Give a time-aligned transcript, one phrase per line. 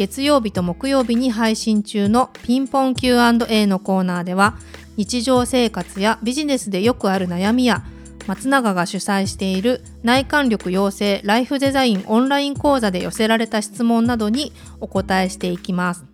[0.00, 4.56] 月曜日と木曜日に配信中のピンポン Q&A のコーナーでは
[4.96, 7.84] 日常生活やビジネスでよくある悩みや
[8.26, 16.06] 松永が主催している内観力養成ライフデザインオンライン講座で寄せられた質問などにお答えしていきます。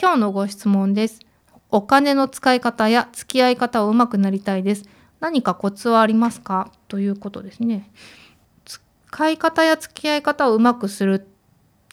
[0.00, 1.18] 今日のご質問です。
[1.72, 4.84] お金の使い方や付き合い方をうまくなりたいです。
[5.18, 6.70] 何かコツはありますか？
[6.86, 7.90] ということですね。
[8.64, 11.26] 使い方や付き合い方をうまくする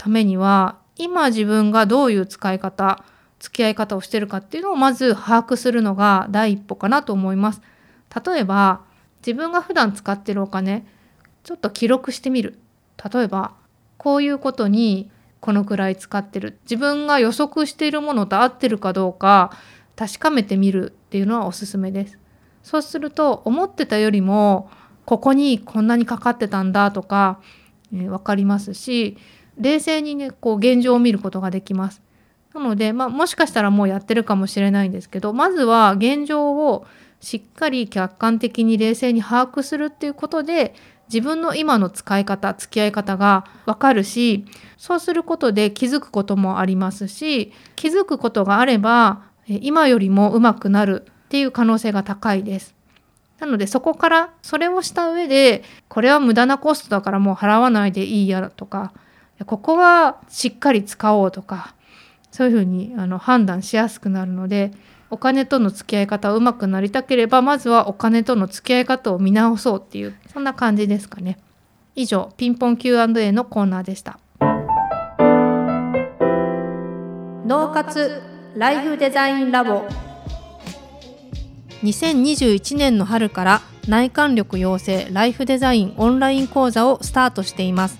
[0.02, 3.06] ためには今自分がどういう使い方
[3.38, 7.62] 付き合い方をしてるかっていうのをまず把握するのが第一歩かなと思います。
[8.26, 8.82] 例えば
[9.20, 10.88] 自分が普段使ってるお金
[11.44, 12.58] ちょっと記録してみる。
[13.14, 13.54] 例えば
[13.98, 19.52] こういうことにこのくらい使ってる自分が予測しているものと合ってるかどうか
[19.96, 22.18] 確かめてみるっていうのはおすすめです。
[22.64, 24.72] そうすると思ってたよりも
[25.06, 27.40] ここにこんなにかかってたんだとか、
[27.94, 29.20] えー、分かりますし
[29.62, 32.02] 冷静にねこう現状を見ることができます。
[32.54, 36.86] なので、まあ、もしかしたらもうやってるかもしれないんですけどまずは現状を
[37.22, 40.74] しっかり客観的に冷静に把握するっていうことで
[41.08, 44.46] 自分の今の使い方付き合い方がわかるし
[44.78, 52.76] そうすることで気づくこともありますし気づくことがあれば今よりもうまくなるっていう可能性が高いです。
[53.40, 58.94] なのでそこからそれをした上でこれは無駄なコストだからもう払わないでいいやとか
[59.46, 61.76] ここはしっかり使おうとか
[62.32, 64.72] そういうふうにあの判断しやすくなるので
[65.10, 71.38] お金との付き合い方をうまくなりたければまずはお金との付き合い方を見直そうっていうそんな感じですかね。
[71.96, 74.20] 以上ピンポン Q&A のコーナーでした。
[77.46, 78.22] 脳活
[78.56, 79.84] ライフデザインラボ
[81.84, 88.00] 2021年の春から内観力養成ライフデザインオンライン講座をスタートしています